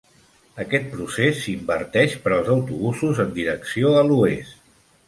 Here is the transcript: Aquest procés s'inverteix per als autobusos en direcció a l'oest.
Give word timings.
Aquest 0.63 0.87
procés 0.93 1.37
s'inverteix 1.43 2.17
per 2.25 2.35
als 2.39 2.51
autobusos 2.55 3.25
en 3.27 3.33
direcció 3.41 3.97
a 4.01 4.05
l'oest. 4.11 4.63